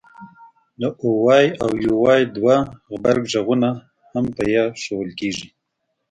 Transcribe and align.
د 0.81 0.83
oy 1.31 1.45
او 1.63 1.71
uy 2.03 2.21
دوه 2.35 2.55
غبرګغږونه 2.91 3.69
هم 4.11 4.25
په 4.35 4.43
ی 4.53 4.59
ښوول 4.81 5.09
کېږي 5.19 5.47